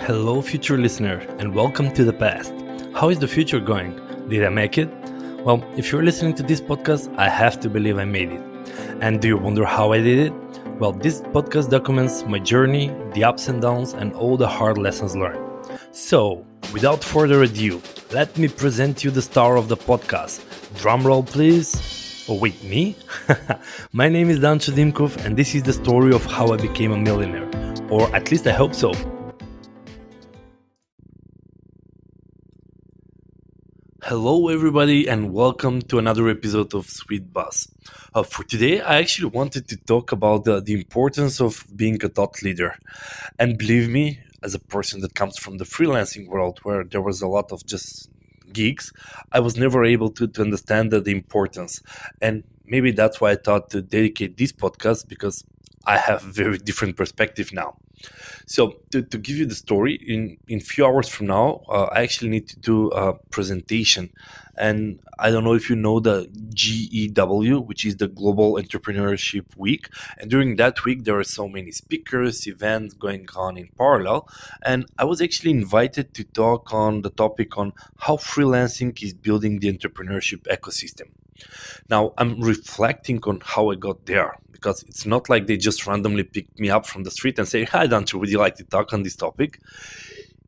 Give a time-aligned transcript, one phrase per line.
[0.00, 2.54] Hello, future listener, and welcome to the past.
[2.94, 4.00] How is the future going?
[4.28, 4.88] Did I make it?
[5.44, 8.40] Well, if you're listening to this podcast, I have to believe I made it.
[9.00, 10.32] And do you wonder how I did it?
[10.78, 15.14] Well, this podcast documents my journey, the ups and downs, and all the hard lessons
[15.14, 15.44] learned.
[15.90, 20.40] So, without further ado, let me present you the star of the podcast.
[20.80, 22.24] Drumroll, please.
[22.28, 22.96] Oh, wait, me?
[23.92, 26.96] my name is Dan Dimkov, and this is the story of how I became a
[26.98, 27.50] millionaire.
[27.90, 28.92] Or at least I hope so.
[34.08, 37.70] Hello, everybody, and welcome to another episode of Sweet Buzz.
[38.14, 42.08] Uh, for today, I actually wanted to talk about the, the importance of being a
[42.08, 42.78] thought leader.
[43.38, 47.20] And believe me, as a person that comes from the freelancing world where there was
[47.20, 48.08] a lot of just
[48.50, 48.94] gigs,
[49.32, 51.82] I was never able to, to understand the, the importance.
[52.22, 55.44] And maybe that's why I thought to dedicate this podcast because
[55.84, 57.76] I have a very different perspective now.
[58.46, 62.02] So to, to give you the story, in in few hours from now, uh, I
[62.02, 64.10] actually need to do a presentation,
[64.56, 69.88] and I don't know if you know the GEW, which is the Global Entrepreneurship Week.
[70.18, 74.28] And during that week, there are so many speakers, events going on in parallel,
[74.62, 79.60] and I was actually invited to talk on the topic on how freelancing is building
[79.60, 81.08] the entrepreneurship ecosystem.
[81.88, 86.24] Now I'm reflecting on how I got there because it's not like they just randomly
[86.24, 88.92] picked me up from the street and say, Hi, Dancho, would you like to talk
[88.92, 89.60] on this topic?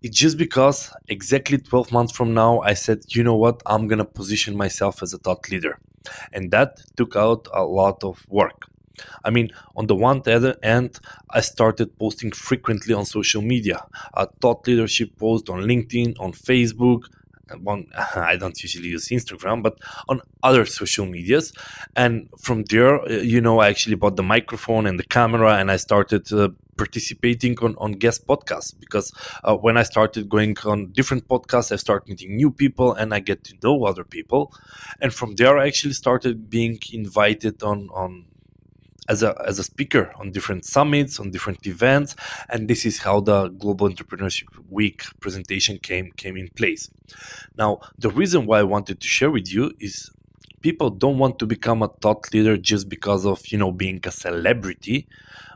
[0.00, 4.04] It's just because exactly 12 months from now, I said, you know what, I'm to
[4.04, 5.78] position myself as a thought leader.
[6.32, 8.62] And that took out a lot of work.
[9.24, 10.22] I mean, on the one
[10.62, 10.98] end,
[11.30, 13.84] I started posting frequently on social media.
[14.14, 17.02] A thought leadership post on LinkedIn, on Facebook,
[17.56, 21.52] one i don't usually use instagram but on other social medias.
[21.96, 25.70] And from there uh, you know i actually bought the microphone and the camera and
[25.70, 29.12] i started uh, participating on, on guest podcasts because
[29.44, 33.20] uh, when i started going on different podcasts i started meeting new people and i
[33.20, 34.52] get to know other people.
[35.00, 38.26] And from there i actually started being invited on on
[39.08, 42.14] as a as a speaker on different summits, on different events,
[42.50, 46.90] and this is how the Global Entrepreneurship Week presentation came came in place.
[47.56, 50.10] Now, the reason why I wanted to share with you is
[50.60, 54.10] people don't want to become a thought leader just because of you know being a
[54.10, 55.08] celebrity,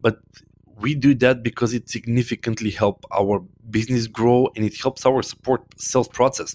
[0.00, 0.18] but
[0.84, 3.34] we do that because it significantly help our
[3.70, 6.50] business grow and it helps our support sales process.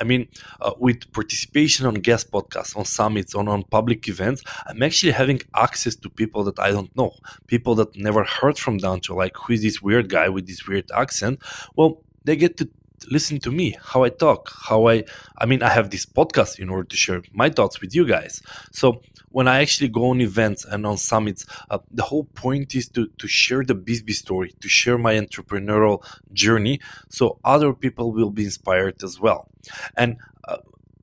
[0.00, 0.22] I mean
[0.62, 5.38] uh, with participation on guest podcasts on summits on, on public events i'm actually having
[5.66, 7.10] access to people that i don't know
[7.52, 10.88] people that never heard from Dancho like who is this weird guy with this weird
[11.02, 11.34] accent?
[11.76, 11.90] Well
[12.24, 12.64] they get to
[13.10, 15.02] listen to me how i talk how i
[15.38, 18.42] i mean i have this podcast in order to share my thoughts with you guys.
[18.72, 22.88] So when i actually go on events and on summits uh, the whole point is
[22.88, 28.30] to to share the BizzBee story to share my entrepreneurial journey so other people will
[28.30, 29.48] be inspired as well.
[29.96, 30.16] And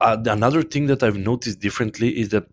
[0.01, 2.47] uh, another thing that I've noticed differently is that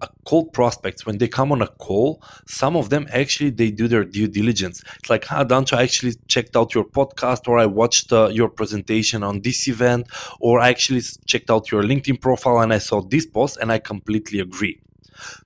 [0.00, 3.86] a cold prospects when they come on a call, some of them actually they do
[3.86, 4.82] their due diligence.
[4.98, 8.48] It's like, ah, Dancho, I actually checked out your podcast, or I watched uh, your
[8.48, 10.08] presentation on this event,
[10.40, 13.78] or I actually checked out your LinkedIn profile and I saw this post, and I
[13.78, 14.80] completely agree.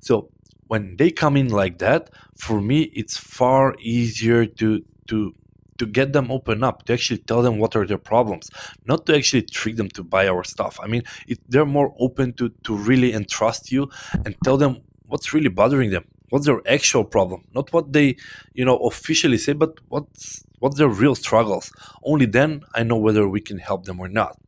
[0.01, 0.29] So
[0.69, 5.35] when they come in like that, for me, it's far easier to to
[5.79, 8.51] to get them open up to actually tell them what are their problems
[8.87, 10.79] not to actually trick them to buy our stuff.
[10.83, 13.91] I mean it, they're more open to to really entrust you
[14.25, 18.17] and tell them what's really bothering them what's their actual problem not what they
[18.55, 21.71] you know officially say but what's what's their real struggles.
[22.03, 24.39] Only then i know whether we can help them or not.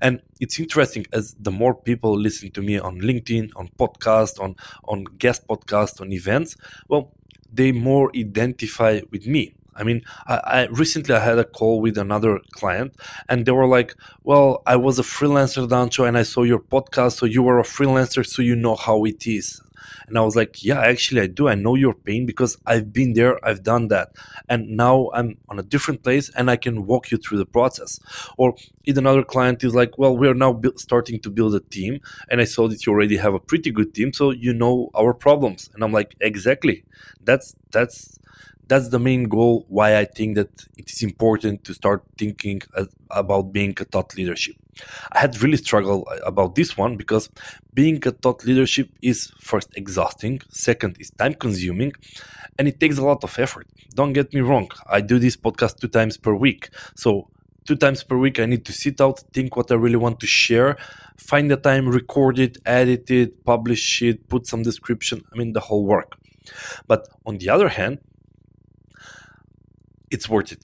[0.00, 4.54] And it's interesting as the more people listen to me on linkedin on podcast on
[4.84, 6.56] on guest podcast on events
[6.88, 7.12] well
[7.52, 11.98] they more identify with me I mean, I, I, recently I had a call with
[11.98, 12.94] another client,
[13.28, 13.94] and they were like,
[14.24, 17.64] "Well, I was a freelancer, Dancho, and I saw your podcast, so you were a
[17.64, 19.60] freelancer, so you know how it is."
[20.08, 21.48] And I was like, "Yeah, actually, I do.
[21.48, 24.08] I know your pain because I've been there, I've done that,
[24.48, 27.98] and now I'm on a different place, and I can walk you through the process."
[28.36, 31.60] Or if another client is like, "Well, we are now bu- starting to build a
[31.60, 32.00] team,
[32.30, 35.12] and I saw that you already have a pretty good team, so you know our
[35.14, 36.84] problems." And I'm like, "Exactly.
[37.24, 38.18] That's that's."
[38.68, 42.60] That's the main goal why i think that it is important to start thinking
[43.10, 44.56] about being a thought leadership.
[45.12, 47.30] I had really struggled uh, about this one because
[47.72, 51.92] being a thought leadership is first exhausting second is time consuming
[52.58, 53.66] and it takes a lot of effort.
[53.94, 56.70] Don't get me wrong i do this podcast two times per week.
[56.94, 57.28] So
[57.64, 60.26] two times per week i need to sit out think what i really want to
[60.26, 60.76] share
[61.16, 65.60] find the time record it edit it publish it put some description i mean the
[65.60, 66.10] whole work.
[66.86, 67.98] But on the other hand
[70.10, 70.62] it's worth it.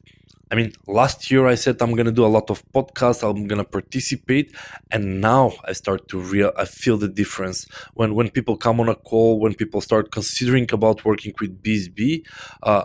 [0.51, 3.65] I mean, last year I said I'm gonna do a lot of podcasts, I'm gonna
[3.65, 4.55] participate,
[4.91, 8.89] and now I start to real I feel the difference when when people come on
[8.91, 12.27] a call, when people start considering about working with BizzBee.
[12.63, 12.85] Uh,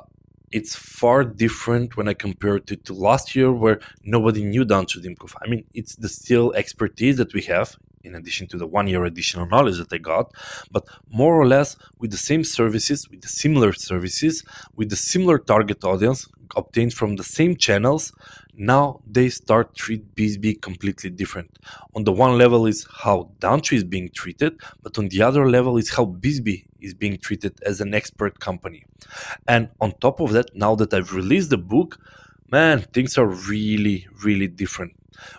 [0.50, 5.04] it's far different when I compare it to, to last year where nobody knew Dancho
[5.04, 5.34] Dimkov.
[5.44, 7.76] I mean, it's the still expertise that we have
[8.08, 10.32] in addition to the one year additional knowledge that I got,
[10.72, 14.44] but more or less with the same services, with the similar services,
[14.76, 18.14] with the similar target audience obtained from the same channels,
[18.54, 21.60] now they start treat BizzBee completely different.
[21.96, 25.78] On the one level is how Dancho is being treated, but on the other level
[25.78, 28.84] is how BizzBee is being treated as an expert company.
[29.48, 32.00] And on top of that, now that I've released the book,
[32.52, 34.96] man, things are really, really different.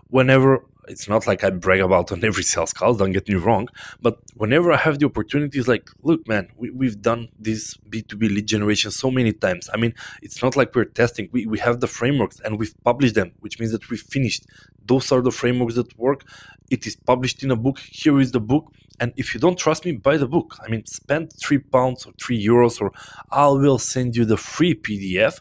[0.08, 3.68] Whenever it's not like I brag about on every sales call, don't get me wrong.
[4.00, 8.46] But whenever I have the opportunities, like, look, man, we, we've done this B2B lead
[8.46, 9.68] generation so many times.
[9.72, 11.28] I mean, it's not like we're testing.
[11.32, 14.46] We, we have the frameworks and we've published them, which means that we've finished.
[14.86, 16.24] Those are the frameworks that work.
[16.70, 17.78] It is published in a book.
[17.78, 18.72] Here is the book.
[19.00, 20.56] And if you don't trust me, buy the book.
[20.64, 22.92] I mean, spend three pounds or three euros, or
[23.30, 25.40] I will send you the free PDF.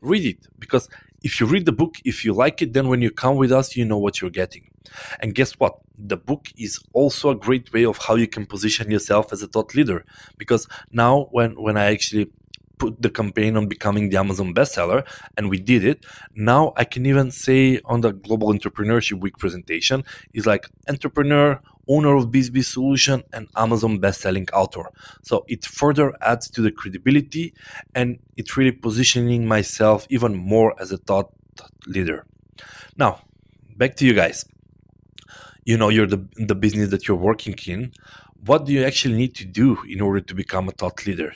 [0.00, 0.88] Read it because
[1.22, 3.76] if you read the book, if you like it, then when you come with us,
[3.76, 4.68] you know what you're getting.
[5.20, 5.78] And guess what?
[5.98, 9.46] The book is also a great way of how you can position yourself as a
[9.46, 10.04] thought leader.
[10.36, 12.30] Because now, when when I actually
[12.78, 16.04] put the campaign on becoming the Amazon bestseller, and we did it.
[16.34, 20.04] Now I can even say on the Global Entrepreneurship Week presentation
[20.34, 24.84] is like entrepreneur, owner of BizzBee Solution, and Amazon best-selling author.
[25.22, 27.54] So it further adds to the credibility,
[27.94, 31.30] and it's really positioning myself even more as a thought
[31.86, 32.26] leader.
[32.96, 33.20] Now,
[33.76, 34.44] back to you guys
[35.64, 37.92] you know you're the the business that you're working in
[38.46, 41.32] what do you actually need to do in order to become a thought leader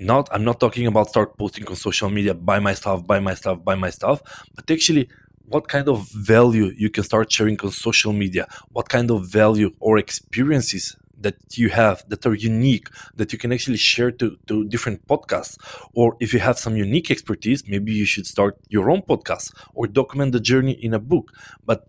[0.00, 3.34] not i'm not talking about start posting on social media buy my stuff buy my
[3.34, 4.22] stuff buy my stuff
[4.54, 5.08] but actually
[5.48, 8.46] what kind of value you can start sharing on social media?
[8.70, 13.52] What kind of value or experiences that you have that are unique that you can
[13.52, 15.56] actually share to, to different podcasts?
[15.94, 19.86] Or if you have some unique expertise maybe you should start your own podcast or
[19.86, 21.32] document the journey in a book.
[21.64, 21.88] But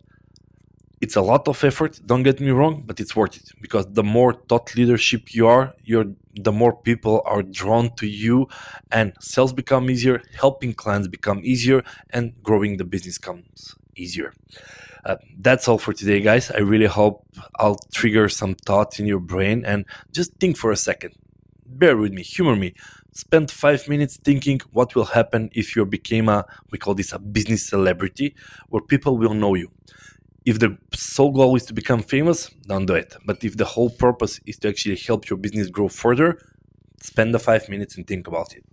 [1.01, 3.51] it's a lot of effort don't get me wrong but it's worth it.
[3.61, 6.05] Because the more thought leadership you are you're
[6.35, 8.47] the more people are drawn to you
[8.91, 14.33] and sales become easier helping clients become easier and growing the business comes easier.
[15.05, 16.51] Uh, that's all for today guys.
[16.51, 17.25] I really hope
[17.57, 21.13] i'll trigger some thoughts in your brain and just think for a second.
[21.65, 22.73] Bear with me humor me.
[23.13, 27.19] Spend five minutes thinking what will happen if you became a we call this a
[27.19, 28.35] business celebrity
[28.69, 29.71] where people will know you
[30.45, 33.15] if the sole goal is to become famous, don't do it.
[33.25, 36.39] But if the whole purpose is to actually help your business grow further,
[37.01, 38.63] spend the five minutes and think about it.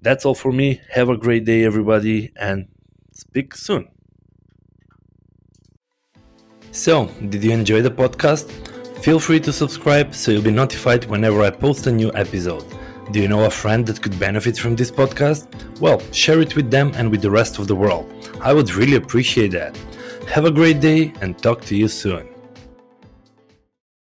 [0.00, 0.80] That's all for me.
[0.90, 2.68] Have a great day, everybody, and
[3.12, 3.88] speak soon.
[6.72, 8.50] So, did you enjoy the podcast?
[9.02, 12.64] Feel free to subscribe so you'll be notified whenever I post a new episode.
[13.12, 15.48] Do you know a friend that could benefit from this podcast?
[15.80, 18.06] Well, share it with them and with the rest of the world.
[18.40, 19.76] I would really appreciate that.
[20.28, 22.29] Have a great day and talk to you soon.